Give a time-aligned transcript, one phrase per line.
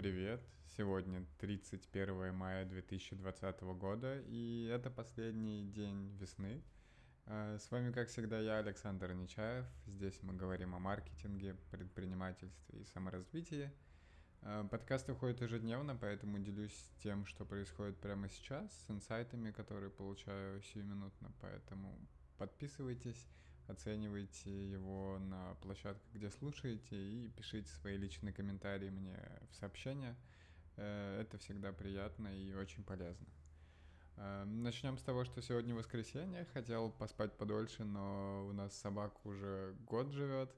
[0.00, 0.40] привет!
[0.78, 6.62] Сегодня 31 мая 2020 года, и это последний день весны.
[7.26, 9.66] А, с вами, как всегда, я, Александр Нечаев.
[9.86, 13.70] Здесь мы говорим о маркетинге, предпринимательстве и саморазвитии.
[14.40, 20.62] А, подкаст выходит ежедневно, поэтому делюсь тем, что происходит прямо сейчас, с инсайтами, которые получаю
[20.62, 21.94] сиюминутно, поэтому
[22.38, 23.28] подписывайтесь,
[23.70, 29.18] оценивайте его на площадках, где слушаете, и пишите свои личные комментарии мне
[29.50, 30.16] в сообщения.
[30.76, 33.26] Э, это всегда приятно и очень полезно.
[34.16, 36.46] Э, Начнем с того, что сегодня воскресенье.
[36.52, 40.54] Хотел поспать подольше, но у нас собака уже год живет.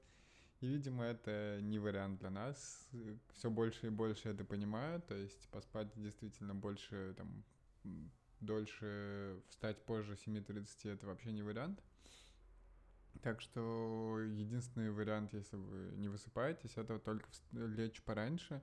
[0.61, 2.87] И, видимо, это не вариант для нас.
[3.33, 5.01] Все больше и больше это понимаю.
[5.01, 7.43] То есть поспать действительно больше, там,
[8.39, 11.83] дольше, встать позже 7.30 это вообще не вариант.
[13.21, 18.61] Так что единственный вариант, если вы не высыпаетесь, это только лечь пораньше.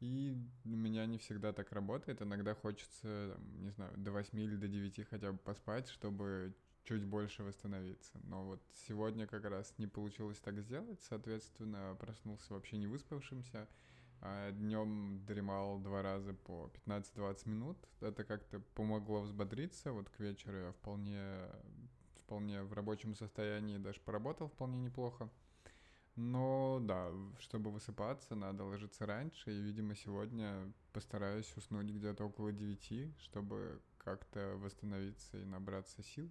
[0.00, 2.22] И у меня не всегда так работает.
[2.22, 7.44] Иногда хочется, не знаю, до 8 или до 9 хотя бы поспать, чтобы чуть больше
[7.44, 8.18] восстановиться.
[8.24, 13.68] Но вот сегодня как раз не получилось так сделать, соответственно, проснулся вообще не выспавшимся.
[14.20, 17.78] А днем дремал два раза по 15-20 минут.
[18.00, 19.92] Это как-то помогло взбодриться.
[19.92, 21.48] Вот к вечеру я вполне
[22.24, 25.30] вполне в рабочем состоянии, даже поработал вполне неплохо.
[26.14, 33.14] Но да, чтобы высыпаться, надо ложиться раньше, и, видимо, сегодня постараюсь уснуть где-то около 9,
[33.18, 36.30] чтобы как-то восстановиться и набраться сил.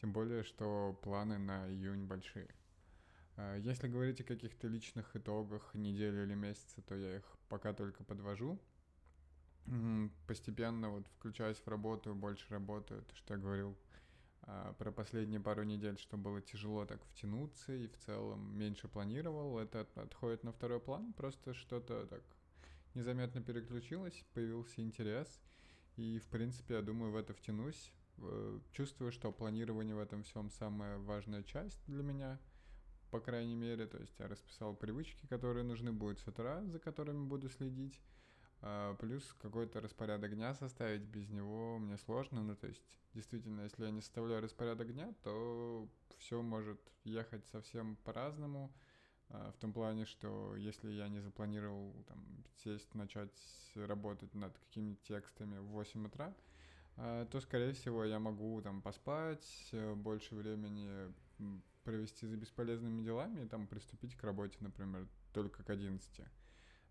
[0.00, 2.48] Тем более, что планы на июнь большие.
[3.36, 8.04] А, если говорить о каких-то личных итогах недели или месяца, то я их пока только
[8.04, 8.60] подвожу.
[10.26, 13.76] Постепенно вот включаюсь в работу, больше работаю, то, что я говорил
[14.78, 19.58] про последние пару недель, что было тяжело так втянуться и в целом меньше планировал.
[19.58, 22.22] Это отходит на второй план, просто что-то так
[22.94, 25.40] незаметно переключилось, появился интерес.
[25.96, 27.92] И, в принципе, я думаю, в это втянусь.
[28.18, 32.38] Э, чувствую, что планирование в этом всем самая важная часть для меня,
[33.10, 33.86] по крайней мере.
[33.86, 38.00] То есть я расписал привычки, которые нужны будут с утра, за которыми буду следить.
[38.60, 42.42] А, плюс какой-то распорядок дня составить без него мне сложно.
[42.42, 42.82] Ну, то есть,
[43.14, 45.88] действительно, если я не составляю распорядок дня, то
[46.18, 48.72] все может ехать совсем по-разному.
[49.30, 53.38] А, в том плане, что если я не запланировал там, сесть, начать
[53.74, 56.34] работать над какими-то текстами в 8 утра,
[56.96, 61.12] а, то, скорее всего, я могу там поспать, э, больше времени
[61.84, 66.26] провести за бесполезными делами и там приступить к работе, например, только к 11.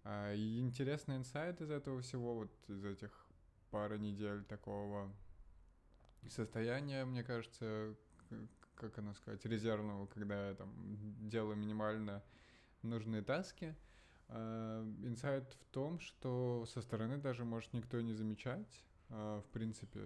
[0.04, 3.28] А, и интересный инсайт из этого всего, вот из этих
[3.72, 5.12] пары недель такого
[6.30, 7.96] состояния, мне кажется,
[8.76, 10.72] как оно сказать, резервного, когда я там
[11.30, 12.24] делаю минимально
[12.82, 13.76] нужные таски.
[14.30, 20.02] А, инсайт в том, что со стороны даже может никто не замечать, а, в принципе,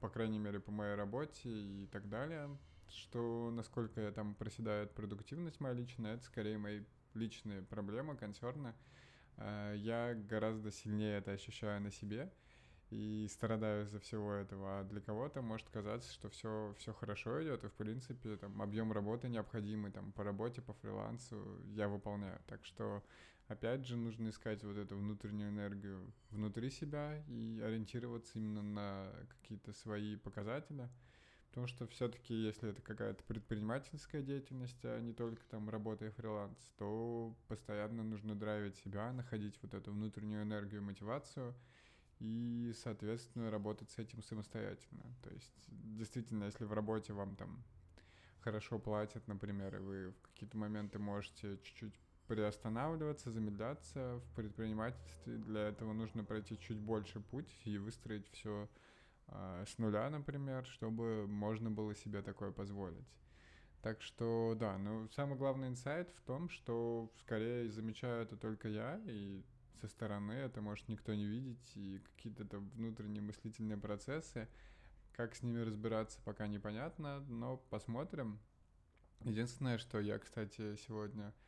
[0.00, 2.56] по крайней мере, по моей работе и так далее,
[2.88, 8.74] что насколько я там проседает продуктивность моя личная, это скорее мои личные проблемы, консерны,
[9.38, 12.32] я гораздо сильнее это ощущаю на себе
[12.90, 14.80] и страдаю из-за всего этого.
[14.80, 18.92] А для кого-то может казаться, что все, все хорошо идет, и в принципе там объем
[18.92, 22.40] работы необходимый там по работе, по фрилансу я выполняю.
[22.46, 23.02] Так что
[23.46, 29.72] опять же нужно искать вот эту внутреннюю энергию внутри себя и ориентироваться именно на какие-то
[29.72, 30.88] свои показатели.
[31.48, 36.58] Потому что все-таки, если это какая-то предпринимательская деятельность, а не только там работа и фриланс,
[36.76, 41.54] то постоянно нужно драйвить себя, находить вот эту внутреннюю энергию, мотивацию
[42.20, 45.04] и, соответственно, работать с этим самостоятельно.
[45.22, 47.64] То есть, действительно, если в работе вам там
[48.40, 51.94] хорошо платят, например, и вы в какие-то моменты можете чуть-чуть
[52.26, 58.68] приостанавливаться, замедляться в предпринимательстве, для этого нужно пройти чуть больше путь и выстроить все
[59.30, 63.06] с нуля, например, чтобы можно было себе такое позволить.
[63.82, 69.00] Так что, да, ну, самый главный инсайт в том, что скорее замечаю это только я,
[69.06, 69.44] и
[69.80, 74.48] со стороны это может никто не видеть, и какие-то это внутренние мыслительные процессы,
[75.12, 78.40] как с ними разбираться, пока непонятно, но посмотрим.
[79.20, 81.47] Единственное, что я, кстати, сегодня а,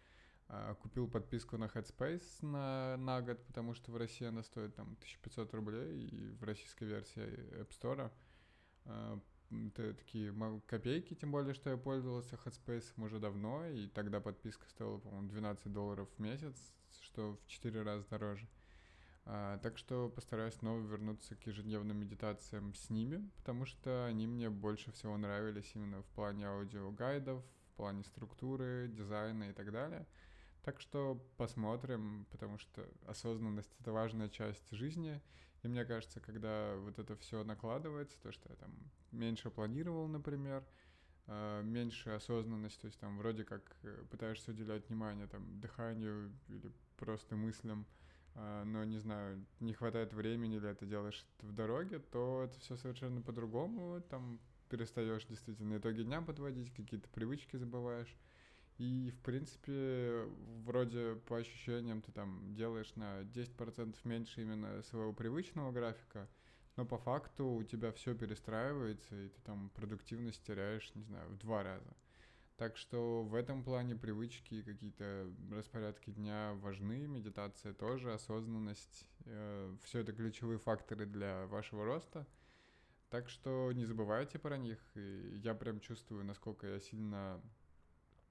[0.81, 5.55] купил подписку на Headspace на, на год, потому что в России она стоит там 1500
[5.55, 7.23] рублей, и в российской версии
[7.61, 8.11] App Store
[8.87, 9.20] а,
[9.50, 10.35] это такие
[10.67, 15.73] копейки, тем более, что я пользовался Headspace уже давно, и тогда подписка стоила, по-моему, 12
[15.73, 16.56] долларов в месяц,
[17.02, 18.49] что в 4 раза дороже.
[19.26, 24.50] А, так что постараюсь снова вернуться к ежедневным медитациям с ними, потому что они мне
[24.50, 30.06] больше всего нравились именно в плане аудиогайдов, в плане структуры, дизайна и так далее.
[30.62, 35.21] Так что посмотрим, потому что осознанность— это важная часть жизни.
[35.62, 38.71] И мне кажется, когда вот это все накладывается, то, что я там
[39.11, 40.65] меньше планировал, например,
[41.27, 46.71] э, меньше осознанность, то есть там вроде как э, пытаешься уделять внимание там дыханию или
[46.97, 47.87] просто мыслям,
[48.35, 52.77] э, но не знаю, не хватает времени или это делаешь в дороге, то это все
[52.77, 58.15] совершенно по-другому, там перестаешь действительно итоги дня подводить, какие-то привычки забываешь.
[58.81, 60.25] И, в принципе,
[60.65, 66.27] вроде по ощущениям ты там делаешь на 10% меньше именно своего привычного графика,
[66.77, 71.37] но по факту у тебя все перестраивается, и ты там продуктивность теряешь, не знаю, в
[71.37, 71.94] два раза.
[72.56, 79.06] Так что в этом плане привычки, какие-то распорядки дня важны, медитация тоже, осознанность.
[79.26, 82.26] Э, все это ключевые факторы для вашего роста.
[83.11, 84.79] Так что не забывайте про них.
[84.94, 87.43] И я прям чувствую, насколько я сильно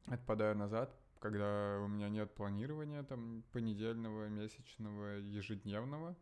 [0.07, 6.15] отпадаю назад, когда у меня нет планирования там понедельного, месячного, ежедневного,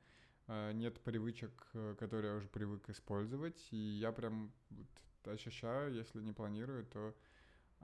[0.48, 4.88] а, нет привычек, э, которые я уже привык использовать, и я прям вот
[5.34, 7.16] ощущаю, если не планирую, то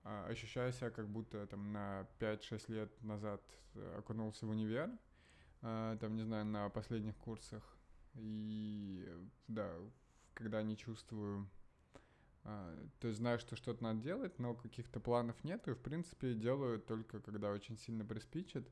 [0.03, 3.41] а, ощущаю себя как будто там на 5-6 лет назад
[3.75, 4.89] э, окунулся в универ,
[5.61, 7.63] там, не знаю, на последних курсах,
[8.15, 9.07] и
[9.47, 9.73] да,
[10.33, 11.47] когда не чувствую
[12.43, 16.79] то есть знаю, что что-то надо делать, но каких-то планов нет, и в принципе делаю
[16.79, 18.69] только когда очень сильно приспичит.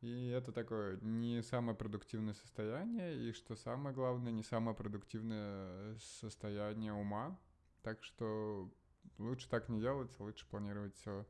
[0.00, 6.92] И это такое не самое продуктивное состояние, и что самое главное, не самое продуктивное состояние
[6.92, 7.36] ума.
[7.82, 8.72] Так что
[9.18, 11.26] лучше так не делать, лучше планировать все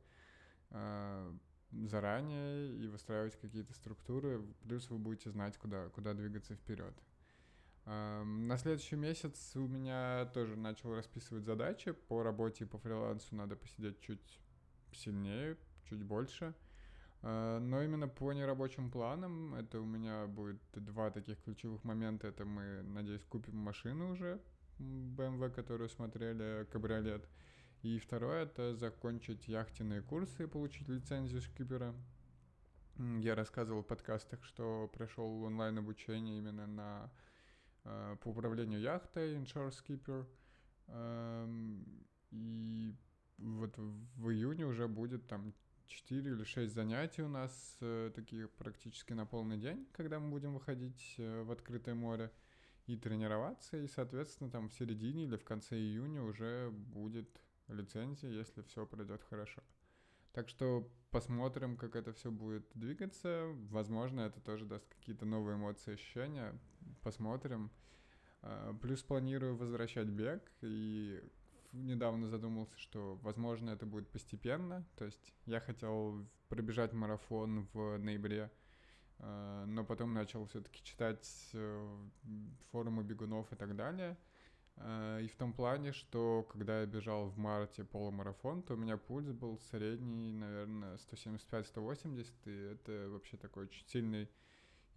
[0.69, 1.33] э,
[1.71, 4.45] заранее и выстраивать какие-то структуры.
[4.61, 6.93] Плюс вы будете знать, куда, куда двигаться вперед.
[7.89, 13.35] На следующий месяц у меня тоже начал расписывать задачи по работе и по фрилансу.
[13.35, 14.39] Надо посидеть чуть
[14.91, 16.53] сильнее, чуть больше.
[17.23, 22.27] А, но именно по нерабочим планам это у меня будет два таких ключевых момента.
[22.27, 24.39] Это мы, надеюсь, купим машину уже,
[24.77, 27.27] BMW, которую смотрели, кабриолет.
[27.81, 31.95] И второе— это закончить яхтенные курсы и получить лицензию шкипера.
[32.97, 37.28] Я рассказывал в подкастах, что прошел онлайн-обучение именно на Э,
[37.83, 40.25] по управлению яхтой Inshore Skipper.
[40.87, 42.93] Эм, и
[43.37, 45.53] вот в июне уже будет там
[45.87, 50.53] 4 или 6 занятий у нас, э, такие практически на полный день, когда мы будем
[50.53, 52.31] выходить э, в открытое море
[52.85, 58.61] и тренироваться, и, соответственно, там в середине или в конце июня уже будет лицензия, если
[58.61, 59.61] все пройдет хорошо.
[60.31, 63.47] Так что посмотрим, как это все будет двигаться.
[63.69, 66.57] Возможно, это тоже даст какие-то новые эмоции, ощущения.
[67.03, 67.71] Посмотрим.
[68.41, 71.21] А, плюс планирую возвращать бег, и
[71.71, 74.85] недавно задумался, что, возможно, это будет постепенно.
[74.95, 78.51] То есть я хотел пробежать марафон в ноябре,
[79.19, 81.97] а, но потом начал все-таки читать э,
[82.71, 84.17] форумы бегунов и так далее—
[84.79, 88.97] Э, и в том плане, что когда я бежал в марте полумарафон, то у меня
[88.97, 94.29] пульс был средний, наверное, 175-180, и это вообще такой очень сильный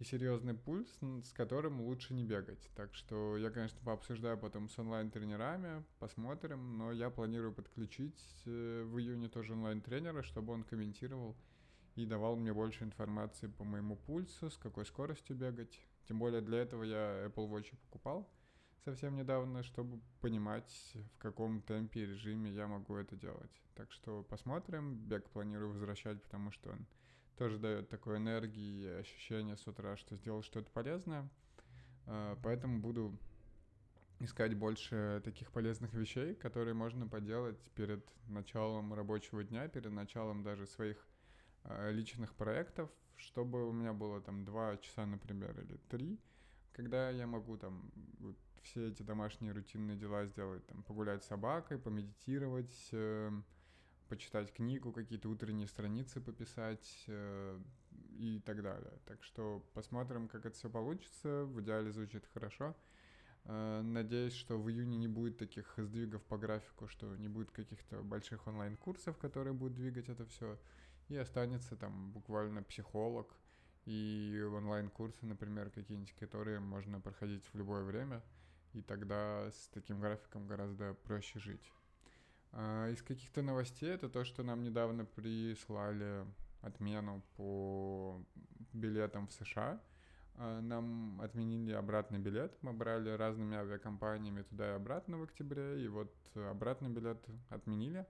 [0.03, 0.89] и серьезный пульс,
[1.23, 2.69] с которым лучше не бегать.
[2.75, 8.99] Так что я, конечно, пообсуждаю потом с онлайн-тренерами, посмотрим, но я планирую подключить э, в
[8.99, 11.37] июне тоже онлайн-тренера, чтобы он комментировал
[11.95, 15.79] и давал мне больше информации по моему пульсу, с какой скоростью бегать.
[16.07, 18.29] Тем более для этого я Apple Watch покупал—
[18.83, 23.61] совсем недавно, чтобы понимать, в каком темпе и режиме я могу это делать.
[23.75, 24.95] Так что посмотрим.
[24.95, 26.85] Бег планирую возвращать, потому что он
[27.37, 31.29] тоже дает такой энергии и ощущение с утра, что сделал что-то полезное.
[32.05, 33.17] А, поэтому буду
[34.19, 40.65] искать больше таких полезных вещей, которые можно поделать перед началом рабочего дня, перед началом даже
[40.67, 40.97] своих
[41.63, 46.19] а, личных проектов, чтобы у меня было там два часа, например, или три,
[46.71, 47.91] когда я могу там
[48.63, 53.31] все эти домашние рутинные дела сделать, там, погулять с собакой, помедитировать, э,
[54.09, 57.59] почитать книгу, какие-то утренние страницы пописать э,
[58.17, 58.93] и так далее.
[59.05, 61.45] Так что посмотрим, как это все получится.
[61.45, 62.75] В идеале звучит хорошо.
[63.45, 68.01] Э, надеюсь, что в июне не будет таких сдвигов по графику, что не будет каких-то
[68.03, 70.59] больших онлайн-курсов, которые будут двигать это все.
[71.09, 73.35] И останется там буквально психолог
[73.85, 78.23] и онлайн-курсы, например, какие-нибудь, которые можно проходить в любое время–
[78.73, 81.71] и тогда с таким графиком гораздо проще жить.
[82.55, 86.25] А, из каких-то новостей это то, что нам недавно прислали
[86.61, 88.23] отмену по
[88.73, 89.81] билетам в США.
[90.35, 92.55] А, нам отменили обратный билет.
[92.61, 98.05] Мы брали разными авиакомпаниями туда и обратно в октябре, и вот обратный билет отменили.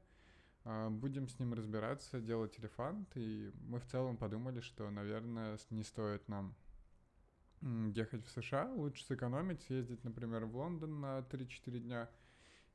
[0.65, 5.83] А, будем с ним разбираться, делать рефанд, и мы в целом подумали, что, наверное, не
[5.83, 6.53] стоит нам
[7.95, 12.09] ехать в США, лучше сэкономить, съездить, например, в Лондон на 3-4 дня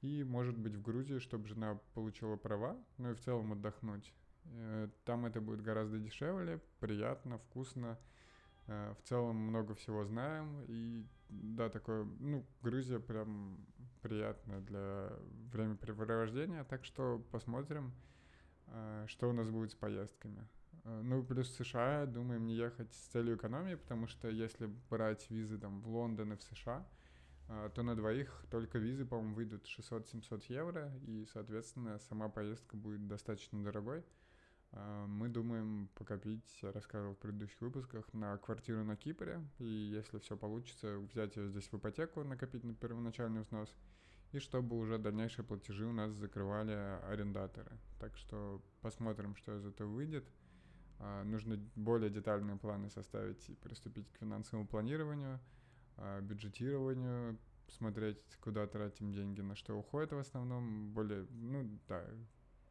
[0.01, 4.13] и, может быть, в Грузию, чтобы жена получила права, ну и в целом отдохнуть.
[4.45, 7.99] Э, там это будет гораздо дешевле, приятно, вкусно.
[8.67, 10.65] Э, в целом много всего знаем.
[10.69, 13.59] И да, такое, ну, Грузия прям
[14.03, 15.13] приятная для
[15.53, 16.65] времяпрепровождения.
[16.65, 17.93] Так что посмотрим,
[18.67, 20.47] э, что у нас будет с поездками.
[20.85, 25.83] Ну, плюс США, думаем, не ехать с целью экономии, потому что если брать визы там
[25.83, 26.87] в Лондон и в США,
[27.75, 33.63] то на двоих только визы, по-моему, выйдут 600-700 евро, и, соответственно, сама поездка будет достаточно
[33.63, 34.05] дорогой.
[34.73, 40.19] А, мы думаем покопить, я рассказывал в предыдущих выпусках, на квартиру на Кипре, и если
[40.19, 43.75] все получится, взять ее здесь в ипотеку, накопить на первоначальный взнос,
[44.33, 47.79] и чтобы уже дальнейшие платежи у нас закрывали арендаторы.
[47.99, 50.29] Так что посмотрим, что из этого выйдет.
[51.01, 55.41] А, нужно более детальные планы составить и приступить к финансовому планированию, а,
[56.23, 57.39] бюджетированию,
[57.69, 62.05] смотреть, куда тратим деньги, на что уходит в основном, более, ну да,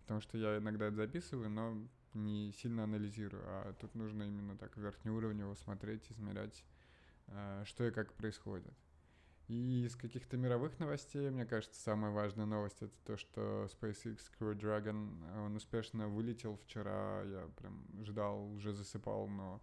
[0.08, 1.78] Потому что я иногда это записываю, но
[2.14, 6.64] не сильно анализирую, а тут нужно именно так верхнеуровнево смотреть, измерять,
[7.28, 8.74] а, что и как происходит.
[9.50, 14.54] И из каких-то мировых новостей, мне кажется, самая важная новость это то, что SpaceX Crew
[14.58, 19.62] Dragon, он успешно вылетел вчера, я прям ждал, уже засыпал, но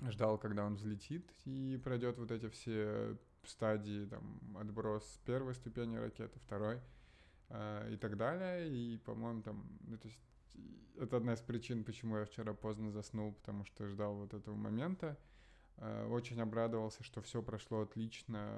[0.00, 6.38] ждал, когда он взлетит и пройдет вот эти все стадии, там, отброс первой ступени ракеты,
[6.40, 6.80] второй—
[7.48, 8.68] э, и так далее.
[8.68, 10.20] И, по-моему, там, ну, то есть
[10.98, 15.18] это одна из причин, почему я вчера поздно заснул, потому что ждал вот этого момента.
[15.78, 18.50] Э, очень обрадовался, что все прошло отлично,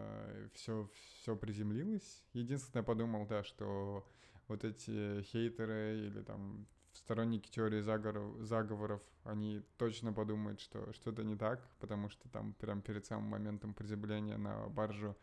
[0.55, 0.89] все,
[1.21, 2.23] все приземлилось.
[2.33, 4.07] Единственное, подумал, да, что
[4.47, 6.67] вот эти хейтеры или там
[6.99, 12.83] сторонники теории заговоров, заговоров, они точно подумают, что что-то не так, потому что там прям
[12.83, 15.17] перед самым моментом приземления на баржу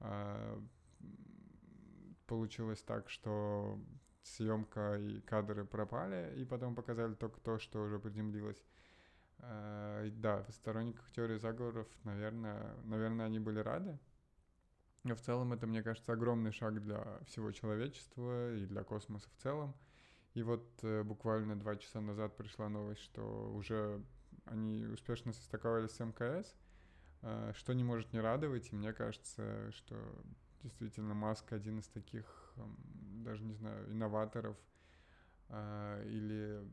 [0.00, 0.60] э,
[2.26, 3.78] получилось так, что
[4.22, 8.62] съемка и кадры пропали, и потом показали только то, что уже приземлилось.
[9.40, 13.98] Uh, да, в сторонниках теории заговоров, наверное, наверное, они были рады.
[15.02, 19.42] Но в целом это, мне кажется, огромный шаг для всего человечества и для космоса в
[19.42, 19.74] целом.
[20.34, 24.02] И вот э, буквально два часа назад пришла новость, что уже
[24.46, 26.54] они успешно состыковались с МКС,
[27.22, 28.72] э, что не может не радовать.
[28.72, 29.96] И мне кажется, что
[30.62, 32.54] действительно Маск один из таких,
[33.24, 34.56] даже не знаю, инноваторов
[35.48, 36.66] а, или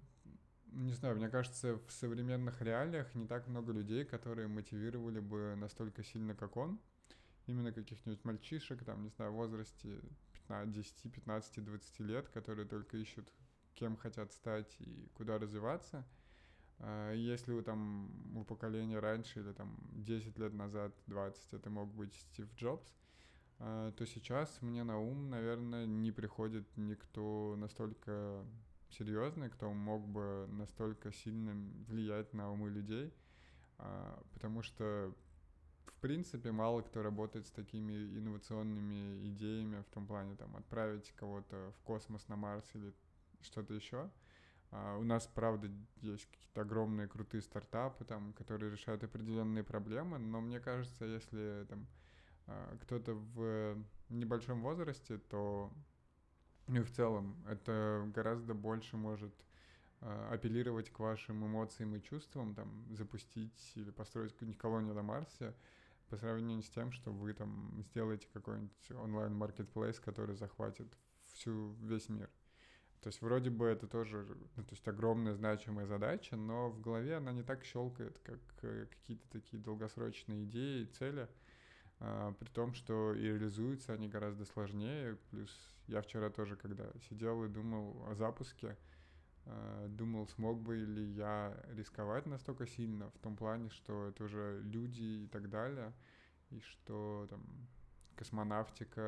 [0.72, 6.02] не знаю, мне кажется, в современных реалиях не так много людей, которые мотивировали бы настолько
[6.04, 6.80] сильно, как он.
[7.46, 10.00] Именно каких-нибудь мальчишек, там, не знаю, в возрасте
[10.34, 13.30] 15, 10, 15, 20 лет, которые только ищут,
[13.76, 16.06] кем хотят стать и куда развиваться.
[16.80, 21.94] А, если вы там у поколения раньше или там 10 лет назад, 20, это мог
[21.94, 22.94] быть Стив Джобс,
[23.60, 28.44] а, то сейчас мне на ум, наверное, не приходит никто настолько
[28.90, 31.54] серьезный, кто мог бы настолько сильно
[31.88, 33.14] влиять на умы людей,
[33.78, 35.14] а, потому что
[35.86, 41.72] в принципе мало кто работает с такими инновационными идеями в том плане там отправить кого-то
[41.78, 42.94] в космос на Марс или
[43.44, 44.10] что-то еще.
[44.72, 50.40] Uh, у нас, правда, есть какие-то огромные крутые стартапы, там, которые решают определенные проблемы, но
[50.40, 51.88] мне кажется, если там
[52.48, 53.78] а, кто-то в
[54.10, 55.72] небольшом возрасте, то
[56.68, 59.34] ну в целом это гораздо больше может
[60.02, 65.54] а, апеллировать к вашим эмоциям и чувствам, там, запустить или построить какую-нибудь колонию на Марсе,
[66.10, 70.88] по сравнению с тем, что вы там сделаете какой-нибудь онлайн-маркетплейс, который захватит
[71.28, 72.30] всю, весь мир.
[73.02, 77.18] То есть вроде бы это тоже ну, то есть огромная значимая задача, но в голове
[77.18, 81.28] она не так щелкает, как э, какие-то такие долгосрочные идеи и цели–
[82.04, 85.18] а, при том, что и реализуются они гораздо сложнее.
[85.30, 85.52] Плюс
[85.88, 88.76] я вчера тоже, когда сидел и думал о запуске,
[89.46, 94.62] а, думал, смог бы ли я рисковать настолько сильно в том плане, что это уже
[94.64, 95.94] люди и так далее,
[96.50, 97.44] и что там
[98.16, 99.02] космонавтика,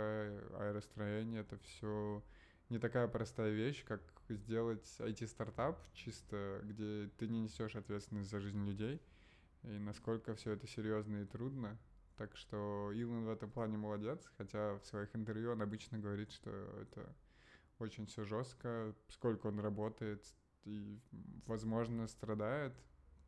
[0.59, 2.23] аэростроение, это все
[2.69, 8.65] не такая простая вещь, как сделать IT-стартап чисто, где ты не несешь ответственность за жизнь
[8.65, 9.01] людей,
[9.63, 11.77] и насколько все это серьезно и трудно,
[12.17, 16.51] так что Илон в этом плане молодец, хотя в своих интервью он обычно говорит, что
[16.81, 17.15] это
[17.79, 20.23] очень все жестко, сколько он работает
[20.65, 20.99] и,
[21.45, 22.73] возможно, страдает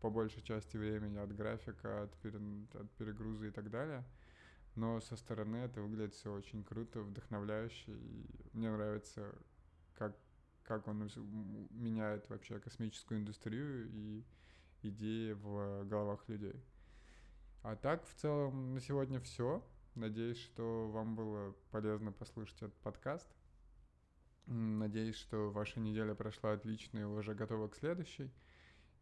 [0.01, 2.39] по большей части времени от графика, от, пере,
[2.74, 4.04] от перегруза и так далее.
[4.75, 9.34] Но со стороны это выглядит все очень круто, вдохновляюще, и мне нравится
[9.94, 10.17] как,
[10.63, 11.10] как он
[11.70, 14.24] меняет вообще космическую индустрию и
[14.82, 16.62] идеи в головах людей.
[17.63, 19.65] А так, в целом, на сегодня все.
[19.96, 23.27] Надеюсь, что вам было полезно послушать этот подкаст.
[24.46, 28.29] Надеюсь, что ваша неделя прошла отлично и уже готова к следующей.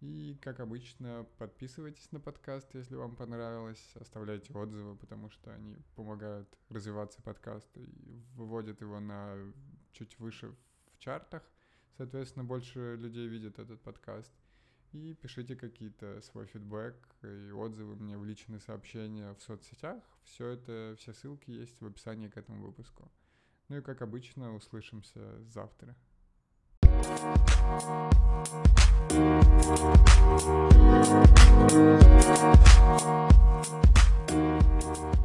[0.03, 6.53] И, как обычно, подписывайтесь на подкаст, если вам понравилось, оставляйте отзывы, потому что они помогают
[6.67, 9.33] развиваться подкасту и выводят его на
[9.93, 10.53] чуть выше
[10.91, 11.41] в чартах.
[11.95, 14.33] Соответственно, больше людей видят этот подкаст.
[14.91, 20.03] И пишите какие-то свой фидбэк и отзывы мне в личные сообщения в соцсетях.
[20.25, 23.09] Все это, все ссылки есть в описании к этому выпуску.
[23.69, 25.95] Ну и как обычно, услышимся завтра.
[27.03, 27.21] Thank
[35.17, 35.22] you.